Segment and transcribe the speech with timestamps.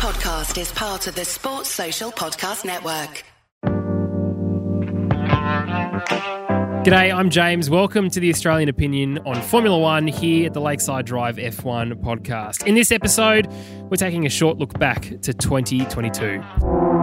[0.00, 3.22] podcast is part of the Sports Social Podcast Network.
[6.86, 7.68] G'day, I'm James.
[7.68, 12.66] Welcome to the Australian Opinion on Formula One here at the Lakeside Drive F1 podcast.
[12.66, 13.46] In this episode,
[13.90, 16.99] we're taking a short look back to 2022.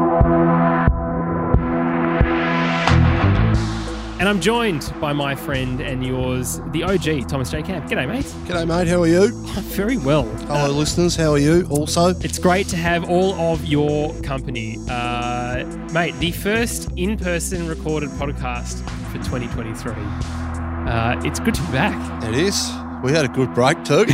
[4.27, 7.63] And I'm joined by my friend and yours, the OG, Thomas J.
[7.63, 7.89] Camp.
[7.89, 8.25] G'day, mate.
[8.45, 8.85] G'day, mate.
[8.89, 9.31] How are you?
[9.71, 10.23] Very well.
[10.47, 11.15] Hello, listeners.
[11.15, 11.65] How are you?
[11.69, 14.79] Also, It's great to have all of your company.
[14.89, 15.63] Uh,
[15.93, 19.93] mate, the first in person recorded podcast for 2023.
[19.93, 22.23] Uh, it's good to be back.
[22.25, 22.69] it is.
[23.03, 24.05] We had a good break too.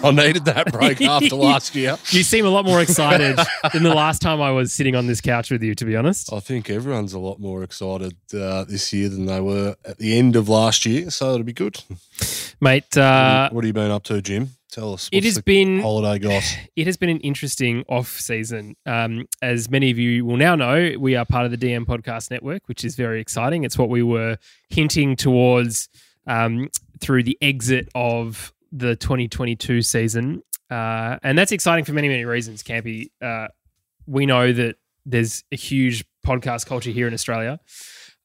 [0.00, 1.96] I needed that break after last year.
[2.10, 3.36] You seem a lot more excited
[3.72, 6.32] than the last time I was sitting on this couch with you, to be honest.
[6.32, 10.16] I think everyone's a lot more excited uh, this year than they were at the
[10.18, 11.82] end of last year, so it'll be good.
[12.60, 14.50] Mate, uh, what have you been up to, Jim?
[14.70, 15.08] Tell us.
[15.12, 16.54] it has been holiday goss.
[16.76, 18.76] it has been an interesting off season.
[18.84, 22.30] Um, as many of you will now know, we are part of the DM Podcast
[22.30, 23.64] Network, which is very exciting.
[23.64, 24.36] It's what we were
[24.68, 25.88] hinting towards
[26.28, 26.68] um,
[27.00, 32.62] through the exit of the 2022 season, uh, and that's exciting for many many reasons.
[32.62, 33.48] Campy, uh,
[34.06, 37.58] we know that there's a huge podcast culture here in Australia.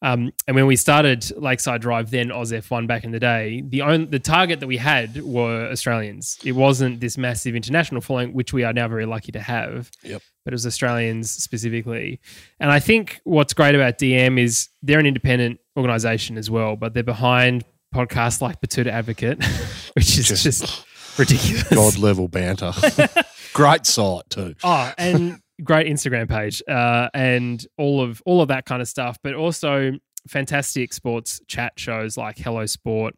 [0.04, 3.82] Um, and when we started Lakeside Drive, then Oz F1 back in the day, the
[3.82, 6.38] only, the target that we had were Australians.
[6.44, 9.90] It wasn't this massive international following, which we are now very lucky to have.
[10.04, 10.22] Yep.
[10.44, 12.20] But it was Australians specifically.
[12.60, 16.94] And I think what's great about DM is they're an independent organization as well, but
[16.94, 19.44] they're behind podcasts like Betoota Advocate,
[19.94, 20.86] which is Just- just,
[21.20, 21.64] ridiculous.
[21.70, 22.72] God level banter.
[23.54, 24.56] Great site too.
[24.64, 29.18] Oh, and great Instagram page, uh, and all of all of that kind of stuff.
[29.24, 29.92] But also
[30.28, 33.14] fantastic sports chat shows like Hello Sport,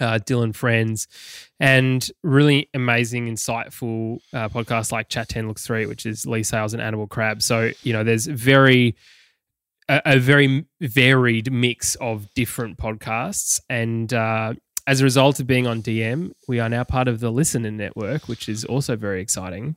[0.00, 1.08] uh, Dylan Friends,
[1.58, 6.74] and really amazing, insightful uh, podcasts like Chat Ten Looks Three, which is Leigh Sales
[6.74, 7.40] and Annabel Crabb.
[7.40, 8.94] So you know, there's very
[9.88, 14.12] a, a very varied mix of different podcasts and.
[14.12, 14.54] Uh,
[14.86, 18.28] as a result of being on DM, we are now part of the LiSTNR Network,
[18.28, 19.76] which is also very exciting.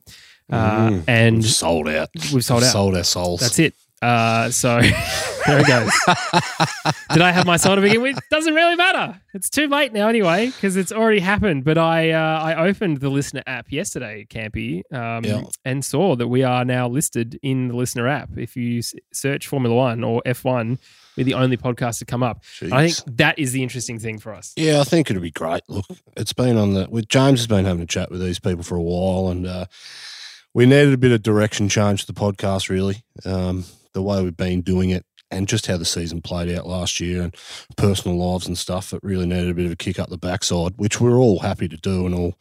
[0.51, 1.03] Uh, Mm.
[1.07, 2.09] and sold out.
[2.33, 2.71] we've sold out.
[2.73, 3.39] Sold our souls.
[3.39, 3.73] That's it.
[4.01, 4.79] Uh, so
[5.47, 5.91] there it goes.
[7.13, 8.19] Did I have my soul to begin with?
[8.29, 9.19] Doesn't really matter.
[9.33, 11.63] It's too late now anyway because it's already happened.
[11.63, 15.41] But I uh, I opened the LiSTNR app yesterday, Campy, um, Yeah.
[15.65, 18.29] and saw that we are now listed in the LiSTNR app.
[18.37, 20.77] If you s- search Formula One or F1,
[21.15, 22.43] we're the only podcast to come up.
[22.71, 24.53] I think that is the interesting thing for us.
[24.55, 25.61] Yeah, I think it'll be great.
[25.67, 25.85] Look,
[26.15, 26.87] it's been on the.
[26.89, 29.65] With James has been having a chat with these people for a while, and uh,
[30.53, 32.69] we needed a bit of direction change to the podcast.
[32.69, 33.65] Really, um,
[33.97, 37.23] the way we've been doing it, and just how the season played out last year,
[37.23, 37.35] and
[37.77, 38.93] personal lives and stuff.
[38.93, 41.67] It really needed a bit of a kick up the backside, which we're all happy
[41.67, 42.35] to do, and all.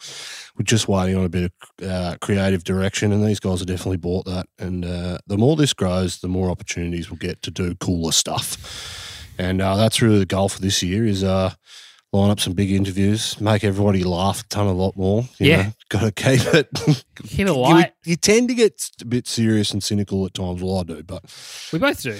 [0.56, 1.50] We're just waiting on a bit
[1.80, 4.46] of uh, creative direction, and these guys have definitely bought that.
[4.58, 9.32] And uh, the more this grows, the more opportunities we'll get to do cooler stuff.
[9.38, 11.54] And uh, that's really the goal for this year is uh,
[12.12, 15.22] line up some big interviews, make everybody laugh a ton, a lot more.
[15.38, 15.70] You Yeah.
[15.90, 16.68] got to keep it.
[16.74, 17.92] Keep it you, light.
[18.04, 20.62] you tend to get a bit serious and cynical at times.
[20.62, 21.24] Well, I do, but
[21.72, 22.18] We both do.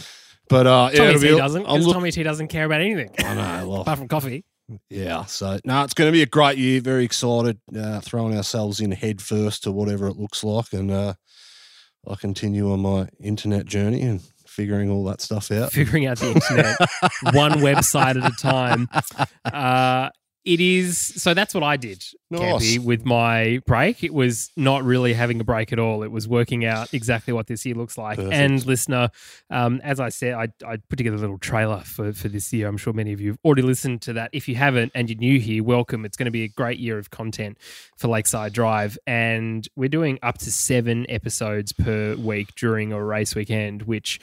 [0.49, 3.11] but uh, yeah, Tommy it'll T be- doesn't look- Tommy T doesn't care about anything
[3.19, 3.69] I know.
[3.71, 4.45] Well, apart from coffee.
[4.91, 5.25] yeah.
[5.27, 6.81] So no, it's going to be a great year.
[6.81, 7.59] Very excited.
[7.75, 11.15] Uh, throwing ourselves in head first to whatever it looks like, and uh,
[12.09, 14.21] I continue on my internet journey and
[14.57, 15.71] figuring all that stuff out.
[15.71, 16.77] figuring out the internet
[17.35, 18.89] one website at a time.
[19.45, 20.09] Uh,
[20.47, 22.41] it is so that's what I did, Nice.
[22.41, 24.05] Campy, with my break.
[24.05, 26.05] It was not really having a break at all.
[26.05, 28.17] It was working out exactly what this year looks like.
[28.17, 28.33] Perfect.
[28.33, 29.11] And listener,
[29.51, 32.69] um, as I said, I, I put together a little trailer for, for this year.
[32.69, 34.31] I'm sure many of you have already listened to that.
[34.33, 36.05] If you haven't and you're new here, welcome.
[36.05, 37.59] It's going to be a great year of content
[37.97, 38.97] for Lakeside Drive.
[39.05, 44.21] And we're doing up to seven episodes per week during a race weekend, which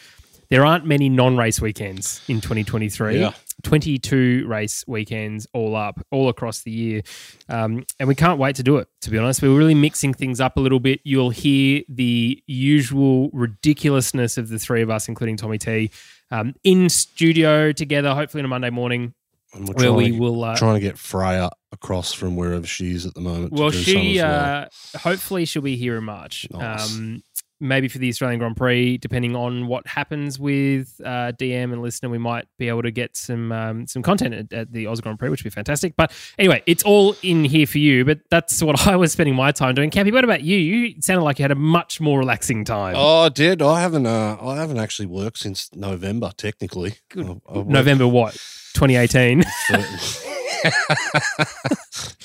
[0.54, 3.20] there aren't many non-race weekends in 2023.
[3.20, 3.32] Yeah.
[3.64, 7.02] 22 race weekends all up, all across the year.
[7.50, 9.42] Um, and we can't wait to do it, to be honest.
[9.42, 11.00] We're really mixing things up a little bit.
[11.04, 15.90] You'll hear the usual ridiculousness of the three of us, including Tommy T,
[16.30, 19.14] um, in studio together, hopefully on a Monday morning,
[19.56, 20.44] And we're where we to- will.
[20.44, 23.54] Uh, trying to get Freya across from wherever she is at the moment.
[23.54, 24.68] well, she well.
[24.94, 26.46] uh, hopefully she'll be here in March.
[26.52, 26.94] Nice.
[26.96, 27.24] Um,
[27.64, 32.12] maybe for the Australian Grand Prix, depending on what happens with uh, DM and LiSTNR,
[32.12, 35.18] we might be able to get some um, some content at, at the Oz Grand
[35.18, 35.96] Prix, which would be fantastic.
[35.96, 38.06] But anyway, it's all in here for you.
[38.06, 39.90] But that's what I was spending my time doing.
[39.90, 40.58] Campy, what about you?
[40.58, 42.96] You sounded like you had a much more relaxing time.
[42.98, 43.62] Oh, I did.
[43.62, 44.06] I haven't.
[44.06, 46.32] Uh, I haven't actually worked since November.
[46.38, 46.96] Technically.
[47.18, 48.34] I- I November what?
[48.74, 49.44] 2018.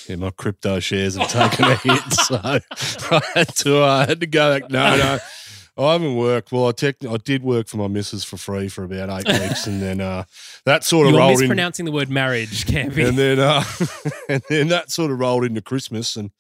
[0.09, 2.61] yeah, my crypto shares have taken a hit, so I
[3.35, 3.83] had to.
[3.83, 4.71] I had to go back.
[4.71, 5.19] No, no.
[5.81, 6.51] I haven't worked.
[6.51, 9.67] Well, I tech, I did work for my missus for free for about eight weeks,
[9.69, 10.25] and then uh,
[10.65, 11.41] that sort of You're rolled in.
[11.43, 13.07] mispronouncing the word marriage, Campy.
[13.09, 13.63] and then uh,
[14.29, 16.33] and then that sort of rolled into Christmas, and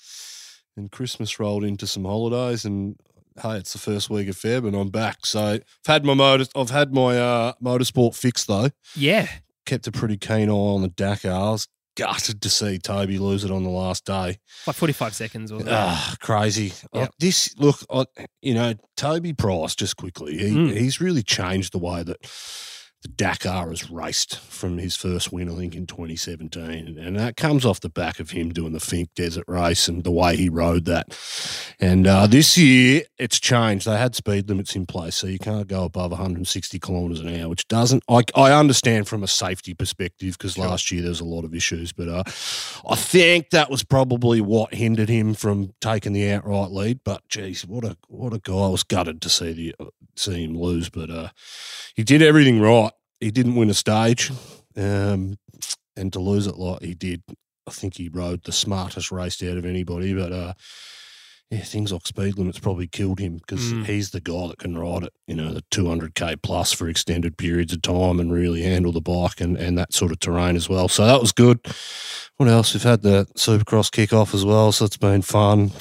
[0.77, 2.97] and Christmas rolled into some holidays, and
[3.41, 5.25] hey, it's the first week of Feb, and I'm back.
[5.25, 8.71] So I've had my motor, I've had my uh, motorsport fixed though.
[8.97, 9.29] yeah.
[9.67, 11.31] Kept a pretty keen eye on the Dakar.
[11.31, 11.69] I was
[11.99, 14.39] gutted to see Toby lose it on the last day.
[14.67, 16.73] Like 45 seconds or Ah, crazy.
[16.95, 17.09] Yep.
[17.09, 18.05] Uh, this look, I,
[18.41, 19.75] you know, Toby Price.
[19.75, 20.77] Just quickly, he, Mm.
[20.77, 22.17] he's really changed the way that
[23.03, 27.65] the Dakar has raced from his first win, I think, in 2017, and that comes
[27.65, 30.85] off the back of him doing the Finke Desert Race and the way he rode
[30.87, 31.17] that.
[31.79, 33.87] And uh, this year, it's changed.
[33.87, 37.49] They had speed limits in place, so you can't go above 160 kilometres an hour,
[37.49, 38.03] which doesn't.
[38.09, 41.55] I, I understand from a safety perspective because last year there was a lot of
[41.55, 42.25] issues, but uh,
[42.89, 47.01] I think that was probably what hindered him from taking the outright lead.
[47.05, 48.55] But geez, what a what a guy!
[48.55, 49.75] I was gutted to see the
[50.17, 51.29] see him lose, but uh,
[51.95, 52.88] he did everything right.
[53.21, 54.31] He didn't win a stage,
[54.77, 55.39] um,
[55.97, 57.23] and to lose it like he did,
[57.67, 60.15] I think he rode the smartest race out of anybody.
[60.15, 60.53] But uh,
[61.51, 63.87] yeah, things like speed limits probably killed him because Mm.
[63.87, 67.73] he's the guy that can ride it, you know, the 200k plus for extended periods
[67.73, 70.89] of time and really handle the bike and, and that sort of terrain as well.
[70.89, 71.59] So that was good.
[72.37, 72.73] What else?
[72.75, 75.73] We've had the Supercross kick off as well, so it's been fun.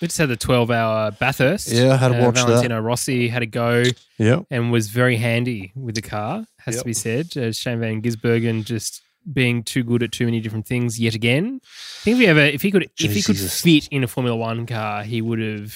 [0.00, 1.70] We just had the 12 hour Bathurst.
[1.70, 2.46] Yeah, I had to Uh, watch that.
[2.46, 3.84] Valentino Rossi had a go
[4.18, 4.40] Yeah.
[4.50, 6.82] and was very handy with the car, has Yep.
[6.82, 7.36] to be said.
[7.36, 9.00] Uh, Shane Van Gisbergen just
[9.32, 11.60] being too good at too many different things yet again.
[11.64, 14.36] I think if he ever, if he could, if he could fit in a Formula
[14.36, 15.74] One car, he would have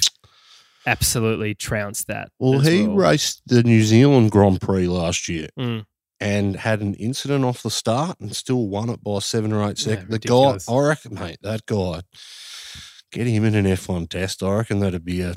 [0.87, 2.31] absolutely trounced that.
[2.39, 2.97] Well, he well.
[2.97, 5.85] raced the New Zealand Grand Prix last year Mm.
[6.21, 9.79] and had an incident off the start and still won it by seven or eight
[9.81, 10.09] Yeah, seconds.
[10.09, 10.67] the ridiculous.
[10.67, 12.03] guy, I reckon, mate, that guy,
[13.13, 14.43] get him in an F1 test.
[14.43, 15.35] I reckon that'd be a.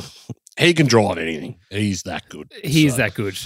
[0.60, 1.56] He can drive anything.
[1.70, 2.52] He's that good.
[2.64, 3.38] He is So, that good,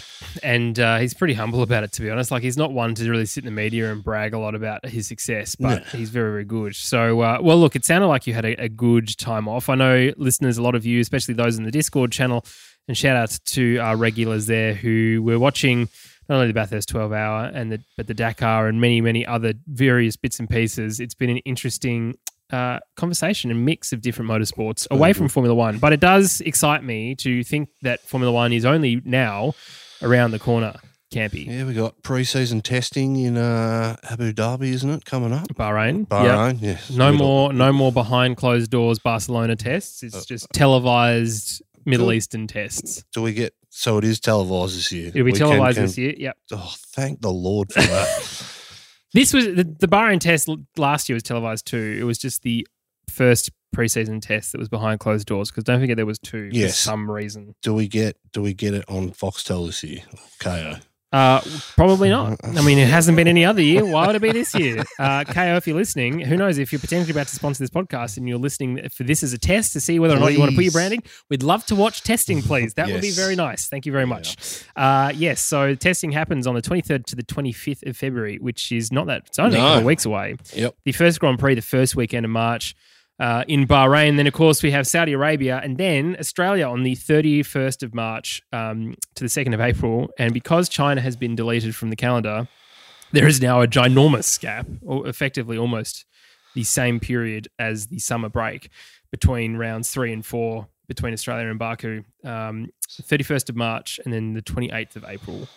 [0.42, 1.92] and uh, he's pretty humble about it.
[1.94, 4.34] To be honest, like he's not one to really sit in the media and brag
[4.34, 6.00] a lot about his success, but No.
[6.00, 6.76] he's very, very good.
[6.76, 9.70] So, uh, well, look, it sounded like you had a, a good time off.
[9.70, 12.44] I know listeners, a lot of you, especially those in the Discord channel,
[12.88, 15.88] and shout out to our regulars there who were watching
[16.28, 19.54] not only the Bathurst 12 hour and the but the Dakar and many, many other
[19.68, 21.00] various bits and pieces.
[21.00, 22.16] It's been an interesting
[22.52, 25.78] uh, conversation and mix of different motorsports away from Formula One.
[25.80, 29.54] But it does excite me to think that Formula One is only now
[30.02, 30.76] around the corner,
[31.14, 31.48] Campy.
[31.48, 35.48] Yeah, we got pre-season testing in uh, Abu Dhabi, isn't it, coming up?
[35.56, 36.00] Bahrain.
[36.00, 36.10] Yep.
[36.10, 36.78] Bahrain, yeah.
[36.96, 40.04] No We got- more, no more behind closed doors Barcelona tests.
[40.04, 42.12] It's Uh, just televised Middle.
[42.12, 43.04] Eastern tests.
[43.14, 43.54] Do we get?
[43.70, 45.08] So it is televised this year.
[45.08, 46.14] It'll be We can- televised can- this year.
[46.18, 46.38] Yep.
[46.54, 48.52] Oh, thank the Lord for that.
[49.16, 51.98] This was the, the Bahrain test last year was televised too.
[52.00, 52.68] It was just the
[53.10, 56.72] first preseason test that was behind closed doors because don't forget there was two Yes.
[56.72, 57.56] for some reason.
[57.62, 58.18] do we get?
[58.34, 60.02] Do we get it on Foxtel this year?
[60.40, 60.82] Kayo.
[61.12, 61.40] Uh,
[61.76, 62.38] probably not.
[62.44, 63.86] I mean, it hasn't been any other year.
[63.86, 64.84] Why would it be this year?
[64.98, 68.18] Uh, Kayo, if you're listening, who knows if you're potentially about to sponsor this podcast
[68.18, 70.50] and you're listening for this as a test to see whether or not you want
[70.52, 72.74] to put your branding, we'd love to watch testing, please.
[72.76, 73.68] That would be very nice.
[73.68, 74.64] Thank you very much.
[74.76, 78.92] Uh, yes, so testing happens on the 23rd to the 25th of February, which is
[78.92, 79.66] not that, it's only a No.
[79.66, 80.36] couple of weeks away.
[80.54, 80.76] Yep.
[80.86, 82.74] The first Grand Prix, the first weekend of March.
[83.18, 86.96] Uh, in Bahrain, then of course we have Saudi Arabia, and then Australia on the
[86.96, 90.10] 31st of March um, to the 2nd of April.
[90.20, 92.48] And because China has been deleted from the calendar,
[93.14, 96.06] there is now a ginormous gap, or effectively almost
[96.56, 98.70] the same period as the summer break
[99.12, 102.04] between rounds three and four between Australia and Baku.
[102.24, 105.48] Um, 31st of March and then the 28th of April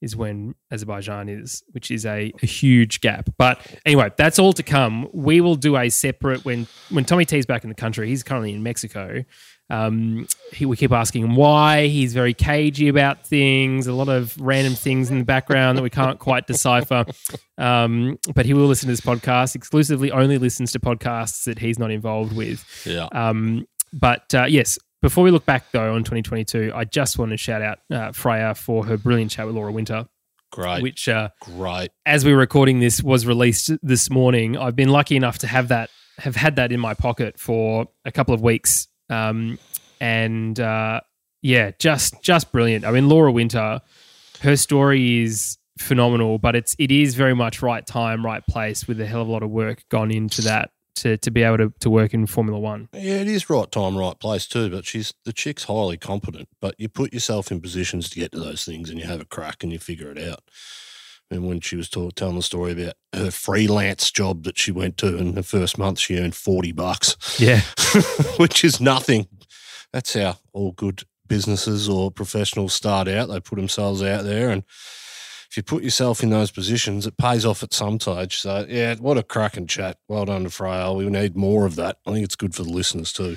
[0.00, 3.30] is when Azerbaijan is, which is a, a huge gap.
[3.38, 5.08] But anyway, that's all to come.
[5.12, 8.08] We will do a separate when when Tommy T's back in the country.
[8.08, 9.24] He's currently in Mexico.
[9.70, 11.86] Um, he, we keep asking him why.
[11.86, 13.86] He's very cagey about things.
[13.86, 17.06] A lot of random things in the background that we can't quite decipher.
[17.56, 19.54] Um, but he will listen to this podcast.
[19.54, 22.64] Exclusively, only listens to podcasts that he's not involved with.
[22.84, 23.08] Yeah.
[23.12, 27.36] Um, but uh, yes, before we look back though on 2022, I just want to
[27.36, 30.06] shout out uh, Freya for her brilliant chat with Laura Winter,
[30.50, 30.82] Great.
[30.82, 31.90] which, uh, Great.
[32.06, 34.56] as we were recording this, was released this morning.
[34.56, 38.12] I've been lucky enough to have that, have had that in my pocket for a
[38.12, 39.58] couple of weeks, um,
[40.00, 41.00] and uh,
[41.42, 42.86] yeah, just just brilliant.
[42.86, 43.82] I mean, Laura Winter,
[44.40, 48.98] her story is phenomenal, but it's it is very much right time, right place, with
[49.02, 51.72] a hell of a lot of work gone into that to to be able to
[51.80, 52.88] to work in Formula One.
[52.92, 54.70] Yeah, it is right time, right place too.
[54.70, 56.48] But she's the chick's highly competent.
[56.60, 59.24] But you put yourself in positions to get to those things, and you have a
[59.24, 60.40] crack, and you figure it out.
[61.30, 64.98] And when she was talk, telling the story about her freelance job that she went
[64.98, 67.62] to, in the first month she earned forty bucks, Yeah.
[68.36, 69.26] which is nothing.
[69.92, 73.28] That's how all good businesses or professionals start out.
[73.30, 74.64] They put themselves out there, and
[75.54, 78.38] if you put yourself in those positions, it pays off at some stage.
[78.40, 79.98] So, yeah, what a cracking chat.
[80.08, 80.96] Well done to Frail.
[80.96, 81.98] We need more of that.
[82.04, 83.36] I think it's good for the listeners too.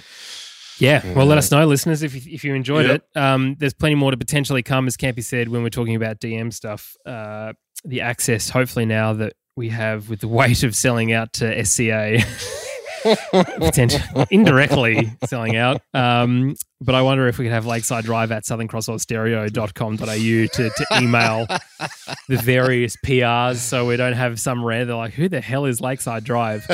[0.79, 1.13] Yeah.
[1.13, 2.95] Well, let us know, listeners, if you, if you enjoyed Yep.
[3.13, 3.19] it.
[3.19, 6.51] Um, there's plenty more to potentially come, as Campy said, when we're talking about DM
[6.51, 6.95] stuff.
[7.05, 7.53] Uh,
[7.85, 12.17] the access, hopefully, now that we have with the weight of selling out to SCA,
[14.31, 15.81] indirectly selling out.
[15.93, 21.47] Um, but I wonder if we could have Lakeside Drive at southerncrossaustereo.com.au to, to email
[22.27, 24.85] the various PRs so we don't have some rare.
[24.85, 26.65] They're like, who the hell is Lakeside Drive?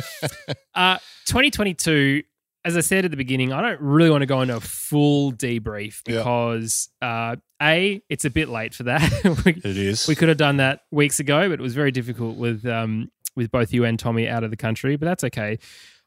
[0.75, 2.23] uh, 2022,
[2.65, 5.31] as I said at the beginning, I don't really want to go into a full
[5.33, 6.17] debrief Yeah.
[6.17, 9.11] because, uh, A, it's a bit late for that.
[9.45, 10.07] we, It is.
[10.07, 13.49] we could have done that weeks ago, but it was very difficult with um, with
[13.51, 14.95] both you and Tommy out of the country.
[14.95, 15.57] But that's okay.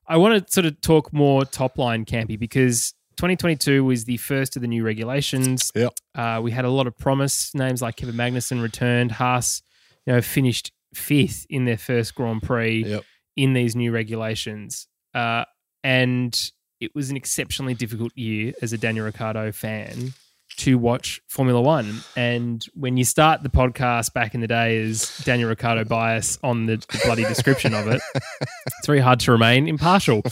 [0.08, 4.56] I want to sort of talk more top line campy because 2022 was the first
[4.56, 5.70] of the new regulations.
[5.74, 5.94] Yep.
[6.14, 7.54] Uh, we had a lot of promise.
[7.54, 9.12] Names like Kevin Magnussen returned.
[9.12, 9.62] Haas,
[10.06, 13.04] you know, finished fifth in their first Grand Prix Yep.
[13.36, 14.86] in these new regulations.
[15.14, 15.44] Uh,
[15.82, 20.12] and it was an exceptionally difficult year as a Daniel Ricciardo fan
[20.58, 22.00] to watch Formula One.
[22.16, 26.66] And when you start the podcast back in the day as Daniel Ricciardo bias on
[26.66, 30.22] the, the bloody description of it, it's very hard to remain impartial.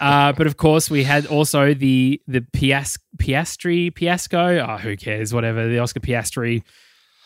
[0.00, 4.66] Uh, but of course, we had also the the Pias- Piastri Piasco.
[4.68, 5.32] Oh, who cares?
[5.32, 6.62] Whatever the Oscar Piastri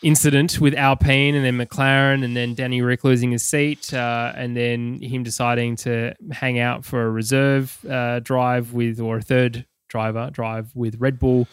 [0.04, 4.54] incident with Alpine and then McLaren and then Danny Rick losing his seat uh, and
[4.54, 9.64] then him deciding to hang out for a reserve uh, drive with or a third
[9.88, 11.48] driver drive with Red Bull.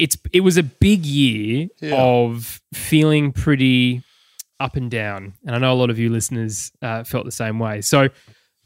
[0.00, 1.94] It's it was a big year Yeah.
[1.96, 4.02] of feeling pretty
[4.58, 7.58] up and down, and I know a lot of you listeners uh, felt the same
[7.58, 7.80] way.
[7.80, 8.08] So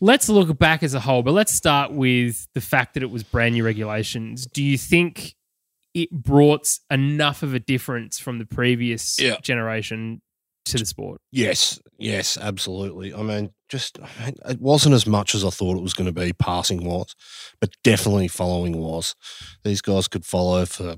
[0.00, 3.22] let's look back as a whole, but let's start with the fact that it was
[3.22, 4.46] brand new regulations.
[4.46, 5.34] Do you think
[5.94, 9.36] it brought enough of a difference from the previous Yeah.
[9.40, 10.20] generation
[10.66, 11.20] to the sport?
[11.30, 13.14] Yes, yes, absolutely.
[13.14, 13.98] I mean, just
[14.48, 16.32] it wasn't as much as I thought it was going to be.
[16.32, 17.14] Passing was,
[17.60, 19.14] but definitely following was.
[19.64, 20.96] These guys could follow for,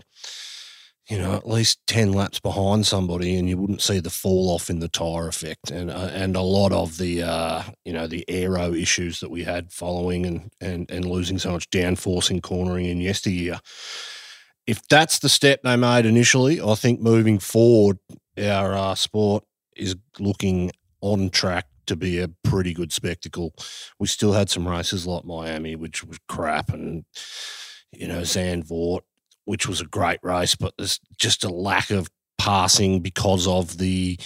[1.09, 4.69] you know, at least ten laps behind somebody, and you wouldn't see the fall off
[4.69, 8.25] in the tire effect, and uh, and a lot of the uh, you know the
[8.29, 12.87] aero issues that we had following and and and losing so much downforce in cornering
[12.87, 13.59] in yesteryear.
[14.67, 17.99] If that's the step they made initially, I think moving forward,
[18.37, 19.45] our uh, sport
[19.77, 23.55] is looking on track to be a pretty good spectacle.
[23.99, 27.05] We still had some races like Miami, which was crap, and
[27.93, 29.01] you know Zandvoort,
[29.45, 34.19] which was a great race, but there's just a lack of passing because of the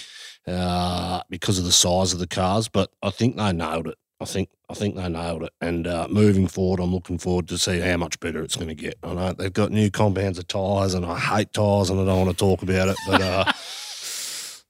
[0.47, 2.67] uh, because of the size of the cars.
[2.67, 3.97] But I think they nailed it.
[4.19, 5.53] I think I think they nailed it.
[5.61, 8.75] And uh, moving forward, I'm looking forward to see how much better it's going to
[8.75, 8.97] get.
[9.03, 12.25] I know they've got new compounds of tyres, and I hate tyres, and I don't
[12.25, 13.21] want to talk about it, but.
[13.21, 13.51] Uh,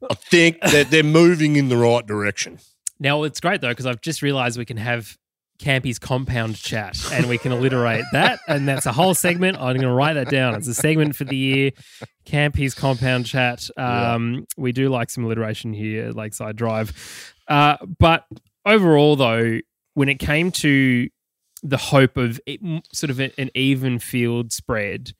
[0.10, 2.60] I think that they're moving in the right direction.
[3.02, 5.18] Now it's great though because I've just realised we can have
[5.60, 9.58] Campy's compound chat and we can alliterate that, and that's a whole segment.
[9.58, 10.56] I'm going to write that down.
[10.56, 11.72] It's a segment for the year.
[12.26, 13.70] Campy's compound chat.
[13.78, 18.26] Um, We do like some alliteration here at Lakeside Drive, uh, but
[18.66, 19.60] overall though,
[19.96, 21.10] when it came to
[21.64, 22.60] the hope of it,
[22.94, 25.12] sort of an even field spread,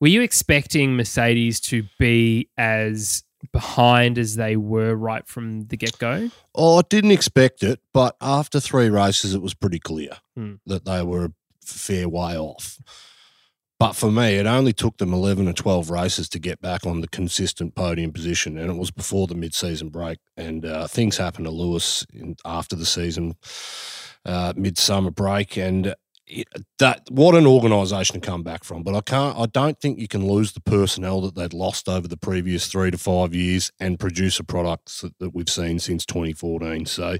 [0.00, 5.98] were you expecting Mercedes to be as behind as they were right from the get
[5.98, 6.30] go?
[6.54, 10.54] Oh, I didn't expect it, but after three races, it was pretty clear Hmm.
[10.66, 11.32] that they were a
[11.64, 12.78] fair way off.
[13.80, 17.00] But for me, it only took them 11 or 12 races to get back on
[17.00, 20.18] the consistent podium position, and it was before the mid season break.
[20.36, 23.36] And uh, things happened to Lewis in, after the season,
[24.24, 25.56] uh, midsummer break.
[25.56, 25.94] And
[26.78, 28.82] that what an organisation to come back from.
[28.82, 29.38] But I can't.
[29.38, 32.90] I don't think you can lose the personnel that they'd lost over the previous three
[32.90, 36.86] to five years and produce a product that, that we've seen since 2014.
[36.86, 37.18] So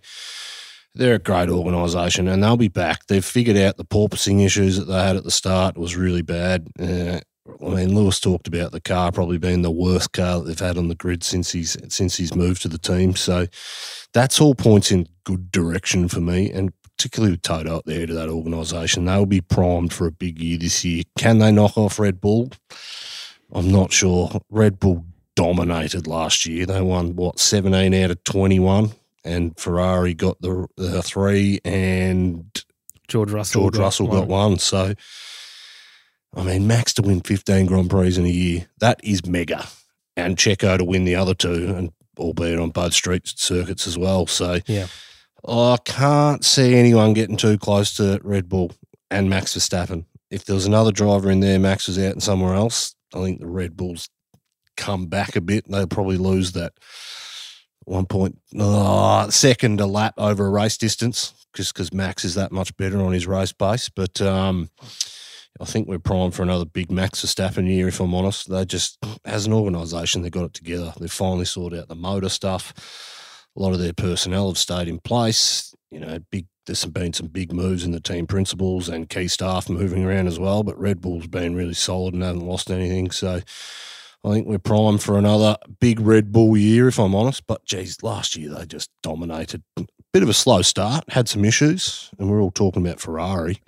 [0.94, 3.06] they're a great organisation, and they'll be back.
[3.06, 6.68] They've figured out the porpoising issues that they had at the start was really bad.
[6.78, 7.20] Uh,
[7.64, 10.76] I mean, Lewis talked about the car probably being the worst car that they've had
[10.76, 13.16] on the grid since he's since he's moved to the team.
[13.16, 13.46] So
[14.12, 18.14] that's all points in good direction for me, and particularly with Toto up there to
[18.14, 21.05] that organisation, they'll be primed for a big year this year.
[21.17, 22.50] Can they knock off Red Bull?
[23.52, 24.40] I'm not sure.
[24.50, 25.05] Red Bull
[25.37, 26.67] dominated last year.
[26.67, 28.90] They won what 17 out of 21,
[29.25, 32.64] and Ferrari got the, the three, and
[33.07, 33.62] George Russell.
[33.62, 34.59] George Russell got one.
[34.59, 34.95] So,
[36.35, 39.69] I mean, Max to win 15 Grand Prix in a year, that is mega.
[40.17, 41.73] And Checo to win the other two.
[41.76, 44.26] And albeit on both street circuits as well.
[44.26, 44.88] So Yeah.
[45.49, 48.73] I can't see anyone getting too close to Red Bull
[49.11, 50.05] and Max Verstappen.
[50.31, 52.95] If there was another driver in there, Max was out and somewhere else.
[53.14, 54.11] I think the Red Bulls
[54.76, 55.64] come back a bit.
[55.69, 56.73] They'll probably lose that
[57.85, 62.52] one point uh, second a lap over a race distance just because Max is that
[62.52, 63.88] much better on his race pace.
[63.88, 64.71] But um,
[65.61, 68.50] I think we're primed for another big Max Verstappen year, if I'm honest.
[68.50, 70.93] They just, as an organisation, they got it together.
[71.00, 72.75] They've finally sorted out the motor stuff.
[73.57, 75.75] A lot of their personnel have stayed in place.
[75.90, 76.47] You know, big.
[76.67, 80.38] There's been some big moves in the team principals and key staff moving around as
[80.38, 80.62] well.
[80.62, 83.11] But Red Bull's been really solid and haven't lost anything.
[83.11, 83.40] So
[84.23, 87.47] I think we're primed for another big Red Bull year, if I'm honest.
[87.47, 89.62] But geez, last year they just dominated.
[90.12, 93.62] Bit of a slow start, had some issues, and we're all talking about Ferrari.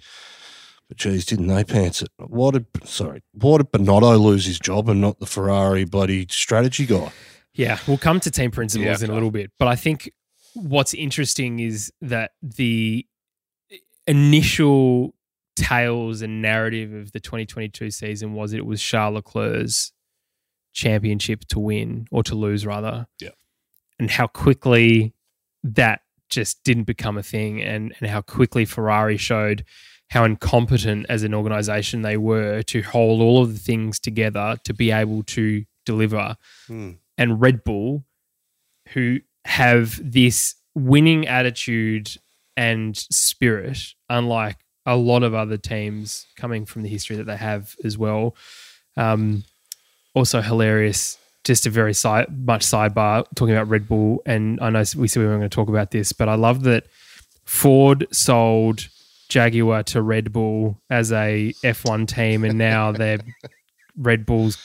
[0.88, 2.08] But geez, didn't they pants it?
[2.18, 3.22] Why did sorry?
[3.32, 7.12] Why did Binotto lose his job and not the Ferrari bloody strategy guy?
[7.60, 9.50] Yeah, we'll come to team principals Yeah, in a little bit.
[9.58, 10.10] But I think
[10.54, 13.06] what's interesting is that the
[14.06, 15.14] initial
[15.56, 19.92] tales and narrative of the 2022 season was it was Charles Leclerc's
[20.72, 23.06] championship to win or to lose, rather.
[23.20, 23.30] Yeah.
[23.98, 25.12] And how quickly
[25.62, 26.00] that
[26.30, 29.66] just didn't become a thing and, and how quickly Ferrari showed
[30.08, 34.72] how incompetent as an organization they were to hold all of the things together to
[34.72, 36.36] be able to deliver
[36.66, 36.92] hmm.
[37.20, 38.04] And Red Bull,
[38.88, 42.10] who have this winning attitude
[42.56, 47.76] and spirit, unlike a lot of other teams coming from the history that they have
[47.84, 48.34] as well.
[48.96, 49.44] Um,
[50.14, 51.18] also hilarious.
[51.44, 55.20] Just a very side, much sidebar talking about Red Bull, and I know we said
[55.20, 56.84] we weren't going to talk about this, but I love that
[57.44, 58.88] Ford sold
[59.28, 63.20] Jaguar to Red Bull as a F1 team, and now they're
[63.96, 64.58] Red Bull's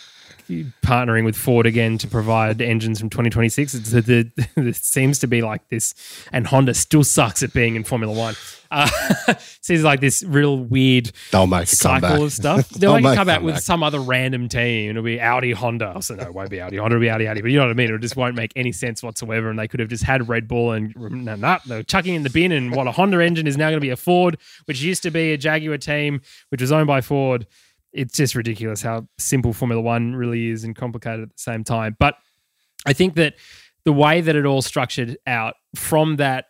[0.47, 3.73] partnering with Ford again to provide engines from 2026.
[3.73, 4.31] It's the, the,
[4.69, 5.93] it seems to be like this,
[6.31, 8.35] and Honda still sucks at being in Formula One.
[8.71, 8.87] Uh,
[9.61, 12.25] seems like this real weird They'll make a cycle comeback.
[12.25, 12.69] of stuff.
[12.71, 14.89] They'll They'll make a comeback with some other random team.
[14.89, 16.01] It'll be Audi, Honda.
[16.01, 16.95] So no, it won't be Audi, Honda.
[16.95, 17.41] It'll be Audi, Audi.
[17.41, 17.93] But you know what I mean?
[17.93, 19.49] It just won't make any sense whatsoever.
[19.49, 22.51] And they could have just had Red Bull and no, no, chucking in the bin.
[22.51, 25.11] And what a Honda engine is now going to be a Ford, which used to
[25.11, 27.47] be a Jaguar team, which was owned by Ford.
[27.95, 31.95] It's just ridiculous how simple Formula One really is and complicated at the same time.
[31.97, 32.15] But
[32.85, 33.35] I think that
[33.85, 36.45] the way that it all structured out from that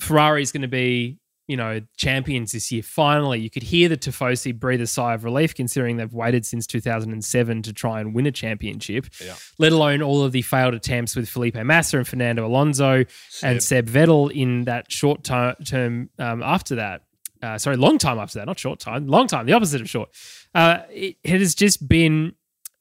[0.00, 2.82] Ferrari is going to be, you know, champions this year.
[2.82, 6.66] Finally, you could hear the Tifosi breathe a sigh of relief, considering they've waited since
[6.66, 9.06] 2007 to try and win a championship.
[9.22, 9.34] Yeah.
[9.58, 13.04] Let alone all of the failed attempts with Felipe Massa and Fernando Alonso
[13.42, 17.02] and Seb Vettel in that short ter- term um, after that.
[17.42, 20.10] Uh, sorry, long time after that, not short time, long time, the opposite of short.
[20.58, 22.34] Uh, it, it has just been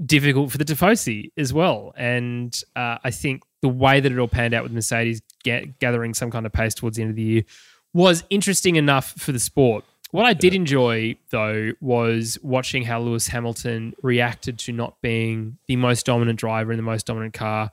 [0.04, 1.94] difficult for the Tifosi as well.
[1.96, 6.16] And uh, I think the way that it all panned out with Mercedes get, gathering
[6.16, 7.44] some kind of pace towards the end of the year
[7.94, 9.86] was interesting enough for the sport.
[10.10, 15.76] What I did enjoy, though, was watching how Lewis Hamilton reacted to not being the
[15.76, 17.72] most dominant driver in the most dominant car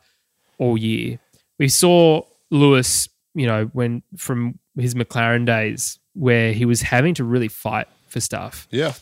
[0.59, 1.19] all year.
[1.59, 7.25] We saw Lewis, you know, when from his McLaren days, where he was having to
[7.25, 8.93] really fight for stuff Yeah.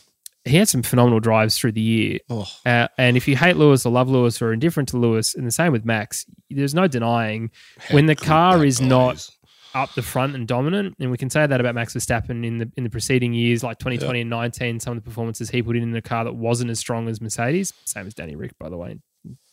[0.45, 2.19] He had some phenomenal drives through the year.
[2.29, 2.47] Oh.
[2.65, 5.47] Uh, and if you hate Lewis or love Lewis or are indifferent to Lewis, and
[5.47, 7.51] the same with Max, there's no denying
[7.91, 9.31] when the car is not is.
[9.73, 10.95] up the front and dominant.
[10.99, 13.79] And we can say that about Max Verstappen in the in the preceding years, like
[13.79, 14.79] 2020 and 19.
[14.79, 17.21] Some of the performances he put in in a car that wasn't as strong as
[17.21, 18.97] Mercedes, same as Danny Rick, by the way.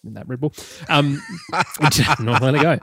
[0.02, 0.54] In that Red Bull,
[0.88, 1.20] um,
[1.78, 2.78] not to go.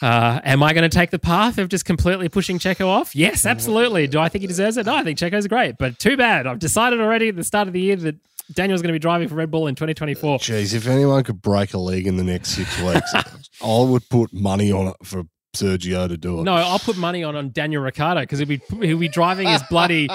[0.00, 3.14] Uh, am I going to take the path of just completely pushing Checo off?
[3.14, 4.06] Yes, absolutely.
[4.06, 4.86] Do I think he deserves it?
[4.86, 6.46] No, I think Checo's great, but too bad.
[6.46, 8.16] I've decided already at the start of the year that
[8.52, 10.38] Daniel's going to be driving for Red Bull in 2024.
[10.38, 14.32] Jeez, if anyone could break a leg in the next six weeks, I would put
[14.32, 15.24] money on it for
[15.54, 16.44] Sergio to do it.
[16.44, 19.62] No, I'll put money on on Daniel Ricciardo because he'll be he'll be driving his
[19.64, 20.08] bloody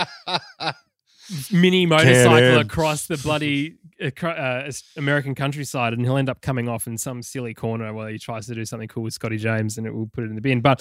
[1.52, 6.98] mini motorcycle across the bloody uh, American countryside, and he'll end up coming off in
[6.98, 9.94] some silly corner where he tries to do something cool with Scotty James, and it
[9.94, 10.62] will put it in the bin.
[10.62, 10.80] But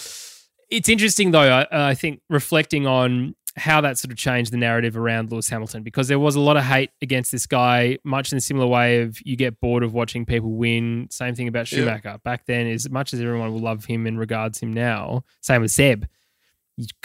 [0.71, 1.41] it's interesting though.
[1.71, 5.83] I, I think reflecting on how that sort of changed the narrative around Lewis Hamilton
[5.83, 9.01] because there was a lot of hate against this guy, much in the similar way
[9.03, 11.09] of you get bored of watching people win.
[11.11, 11.79] Same thing about Yeah.
[11.81, 12.19] Schumacher.
[12.23, 15.73] Back then, as much as everyone will love him and regards him now, same with
[15.73, 16.07] Seb.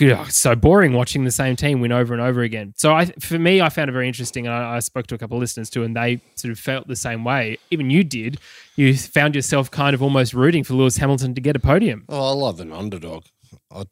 [0.02, 2.74] Oh, so boring watching the same team win over and over again.
[2.78, 4.46] So I, for me, I found it very interesting.
[4.46, 6.88] And I, I spoke to a couple of listeners too, and they sort of felt
[6.88, 7.58] the same way.
[7.72, 8.40] Even you did.
[8.76, 12.06] You found yourself kind of almost rooting for Lewis Hamilton to get a podium.
[12.08, 13.24] Oh, I love an underdog.
[13.72, 13.86] I,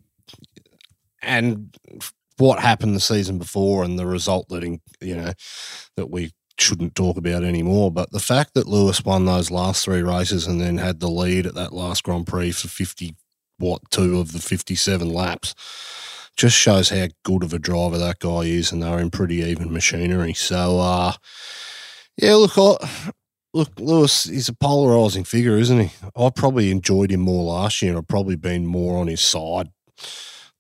[1.24, 1.76] and
[2.38, 5.34] what happened the season before and the result that in, you know
[5.96, 7.92] that we shouldn't talk about anymore.
[7.92, 11.46] But the fact that Lewis won those last three races and then had the lead
[11.46, 13.16] at that last Grand Prix for 50,
[13.62, 15.56] what, two of the 57 laps
[16.36, 18.72] just shows how good of a driver that guy is.
[18.72, 20.34] And they're in pretty even machinery.
[20.34, 21.14] So, uh,
[22.18, 23.12] yeah, look, I,
[23.54, 25.92] look, Lewis, he's a polarizing figure, isn't he?
[26.16, 29.70] I probably enjoyed him more last year and I've probably been more on his side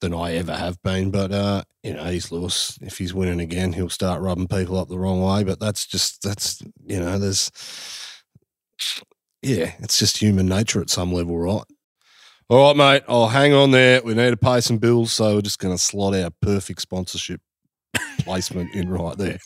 [0.01, 1.11] than I ever have been.
[1.11, 2.77] But uh, you know, he's Lewis.
[2.81, 5.43] If he's winning again, he'll start rubbing people up the wrong way.
[5.43, 7.51] But that's just that's you know, there's
[9.41, 11.63] yeah, it's just human nature at some level, right?
[12.51, 13.03] All right, mate.
[13.07, 14.01] I'll hang on there.
[14.03, 17.39] We need to pay some bills, so we're just going to slot our perfect sponsorship
[18.19, 19.37] placement in right there.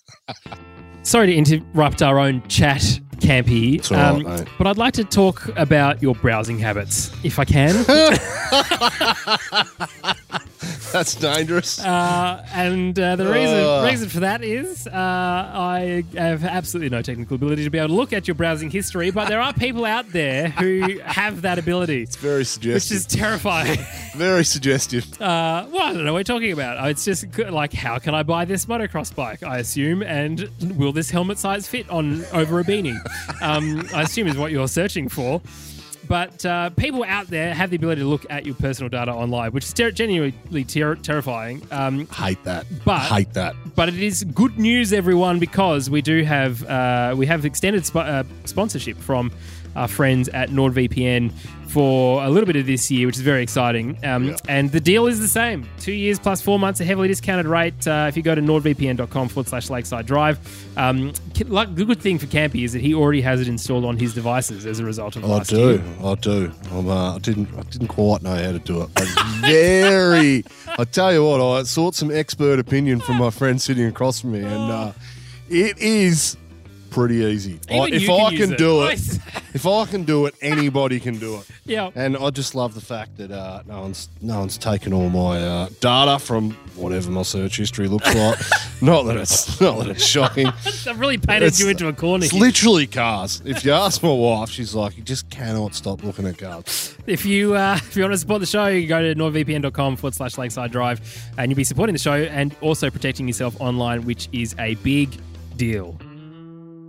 [1.04, 2.82] Sorry to interrupt our own chat,
[3.18, 3.80] Campy.
[3.92, 7.86] All right, um, but I'd like to talk about your browsing habits, if I can.
[10.92, 11.80] That's dangerous.
[11.84, 13.86] Uh, and uh, the reason Ugh.
[13.90, 17.94] reason for that is uh, I have absolutely no technical ability to be able to
[17.94, 22.04] look at your browsing history, but there are people out there who have that ability,
[22.04, 22.74] It's Very suggestive.
[22.96, 23.80] which is terrifying.
[24.16, 25.06] Very suggestive.
[25.22, 26.90] Uh, well, I don't know what you're talking about.
[26.90, 29.44] It's just good, like, how can I buy this motocross bike?
[29.44, 32.98] I assume, and will this helmet size fit on over a beanie?
[33.42, 35.42] Um, I assume is what you're searching for.
[36.08, 39.52] But uh, people out there have the ability to look at your personal data online,
[39.52, 41.62] which is ter- genuinely ter- terrifying.
[41.72, 42.66] Um, Hate that.
[42.84, 43.56] But- hate that.
[43.76, 47.98] but it is good news, everyone, because we do have uh, we have extended sp-
[48.06, 49.32] uh, sponsorship from
[49.76, 51.32] our friends at NordVPN
[51.68, 53.98] for a little bit of this year, which is very exciting.
[54.06, 54.36] Um, Yeah.
[54.48, 57.86] And the deal is the same: two years plus four months, a heavily discounted rate.
[57.88, 60.40] Uh, if you go to nordvpn.com forward slash Lakeside Drive,
[60.78, 61.12] um,
[61.48, 64.14] like, the good thing for Campy is that he already has it installed on his
[64.14, 65.58] devices as a result of I last do.
[65.72, 65.84] year.
[66.04, 66.52] I do.
[66.72, 67.50] I'm, uh, I didn't.
[67.58, 68.90] I didn't quite know how to do it.
[68.94, 69.08] But
[69.42, 70.46] very.
[70.78, 71.42] I tell you what.
[71.42, 74.92] I sought some expert opinion from my friend sitting across from me, and uh,
[75.50, 76.38] it is
[76.96, 77.60] pretty easy.
[77.70, 78.94] I, if you I can can do it.
[79.00, 79.20] it,
[79.54, 81.48] if I can do it, anybody can do it.
[81.68, 81.90] Yeah.
[81.96, 85.42] And I just love the fact that uh, no one's no one's taken all my
[85.42, 88.38] uh, data from whatever my search history looks like.
[88.84, 90.46] not that it's not that it's shocking.
[90.88, 92.26] I've really painted It's- you into a corner.
[92.26, 92.42] It's here.
[92.42, 93.42] literally cars.
[93.46, 96.96] If you ask my wife, she's like, you just cannot stop looking at cars.
[97.08, 99.96] If you uh, if you want to support the show, you can go to nordvpn.com
[99.96, 101.02] forward slash lakeside drive
[101.40, 105.18] and you'll be supporting the show and also protecting yourself online, which is a big
[105.58, 105.98] deal.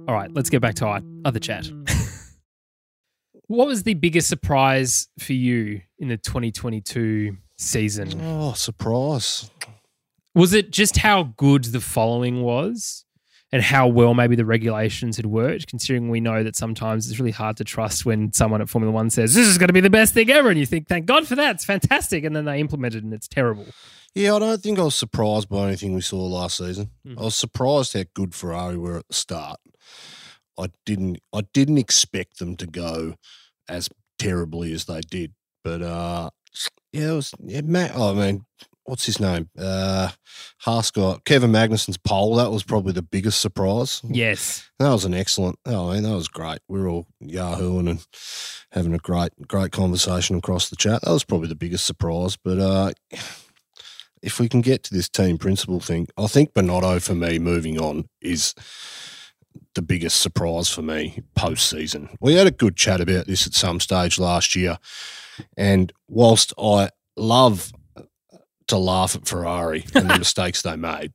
[0.08, 1.68] All right, let's get back to our other chat.
[3.48, 8.20] what was the biggest surprise for you in the 2022 season?
[8.22, 9.50] Oh, surprise.
[10.34, 13.04] Was it just how good the following was
[13.52, 17.30] and how well maybe the regulations had worked, considering we know that sometimes it's really
[17.30, 19.90] hard to trust when someone at Formula One says, This is going to be the
[19.90, 20.50] best thing ever.
[20.50, 21.54] And you think, Thank God for that.
[21.56, 22.24] It's fantastic.
[22.24, 23.66] And then they implement it and it's terrible.
[24.14, 26.90] Yeah, I don't think I was surprised by anything we saw last season.
[27.06, 27.18] Mhm.
[27.18, 29.60] I was surprised how good Ferrari were at the start.
[30.58, 33.14] I didn't I didn't expect them to go
[33.68, 33.88] as
[34.18, 35.32] terribly as they did.
[35.64, 36.30] But uh
[36.92, 38.46] yeah, it was yeah, Matt, oh, I mean,
[38.84, 39.50] what's his name?
[39.58, 40.10] Uh
[40.58, 44.00] Harscott, Kevin Magnussen's pole, that was probably the biggest surprise.
[44.04, 44.68] Yes.
[44.78, 45.58] That was an excellent.
[45.66, 46.58] Oh, I mean, that was great.
[46.68, 48.06] We were all yahooing and
[48.72, 51.02] having a great, great conversation across the chat.
[51.02, 52.36] That was probably the biggest surprise.
[52.36, 52.92] But uh,
[54.22, 57.80] if we can get to this team principal thing, I think Binotto for me moving
[57.80, 58.54] on is
[59.76, 62.08] the biggest surprise for me post season.
[62.20, 64.78] We had a good chat about this at some stage last year,
[65.56, 67.72] and whilst I love
[68.66, 71.12] to laugh at Ferrari and the mistakes they made,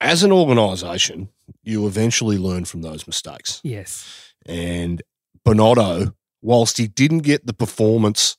[0.00, 1.28] as an organisation,
[1.62, 3.60] you eventually learn from those mistakes.
[3.62, 4.32] Yes.
[4.46, 5.02] And
[5.46, 8.36] Binotto, whilst he didn't get the performance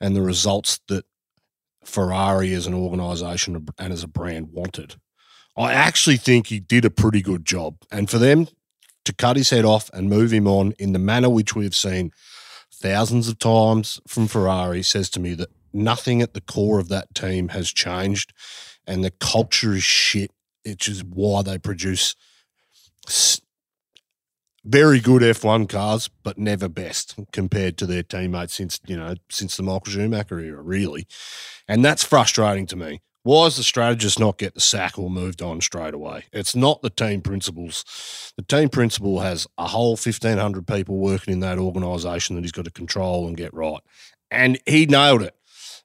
[0.00, 1.04] and the results that
[1.84, 4.96] Ferrari as an organisation and as a brand wanted,
[5.56, 7.76] I actually think he did a pretty good job.
[7.90, 8.48] And for them
[9.06, 11.74] to cut his head off and move him on in the manner which we have
[11.74, 12.12] seen
[12.72, 17.14] thousands of times from Ferrari says to me that nothing at the core of that
[17.14, 18.32] team has changed
[18.86, 20.30] and the culture is shit,
[20.64, 22.14] which is why they produce
[24.64, 29.56] very good F1 cars, but never best compared to their teammates since, you know, since
[29.56, 31.06] the Michael Schumacher era, really.
[31.68, 33.00] And that's frustrating to me.
[33.26, 36.26] Why does the strategist not get the sack or moved on straight away?
[36.32, 38.32] It's not the team principles.
[38.36, 42.66] The team principal has a whole 1,500 people working in that organisation that he's got
[42.66, 43.80] to control and get right.
[44.30, 45.34] And he nailed it.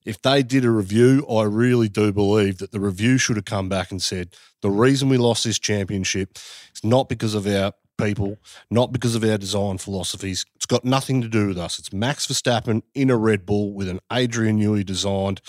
[0.06, 3.67] If they did a review, I really do believe that the review should have come
[3.67, 6.38] back and said, the reason we lost this championship
[6.75, 8.38] is not because of our people,
[8.69, 10.45] not because of our design philosophies.
[10.56, 11.80] It's got nothing to do with us.
[11.80, 15.41] It's Max Verstappen in a Red Bull with an Adrian Newey designed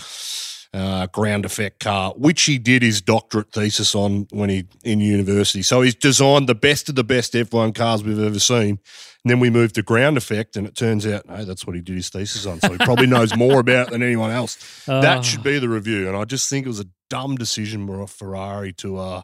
[0.75, 5.63] uh, ground effect car, which he did his doctorate thesis on when he in university.
[5.63, 8.79] So he's designed the best of the best F1 cars we've ever seen.
[9.25, 11.83] And then we moved to ground effect, and it turns out, no, that's what he
[11.83, 12.61] did his thesis on.
[12.61, 14.85] So he probably knows more about it than anyone else.
[14.89, 15.01] Oh.
[15.01, 16.09] That should be the review.
[16.09, 19.23] And I just think it was a dumb decision for Ferrari to uh,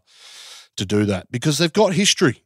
[0.77, 2.45] to do that because they've got history.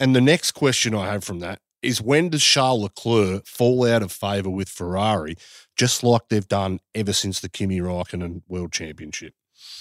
[0.00, 4.02] And the next question I have from that is when does Charles Leclerc fall out
[4.02, 5.36] of favour with Ferrari,
[5.80, 9.32] just like they've done ever since the Kimi Raikkonen World Championship?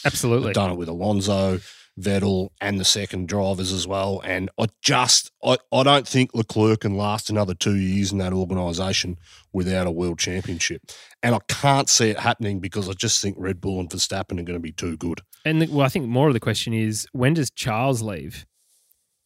[0.05, 0.45] Absolutely.
[0.45, 1.59] They've done it with Alonso,
[1.99, 4.21] Vettel, and the second drivers as well.
[4.23, 8.31] And I just, I, I don't think Leclerc can last another two years in that
[8.31, 9.17] organisation
[9.51, 10.83] without a world championship.
[11.21, 14.43] And I can't see it happening because I just think Red Bull and Verstappen are
[14.43, 15.19] going to be too good.
[15.43, 18.45] And the, well, I think more of the question is when does Charles leave?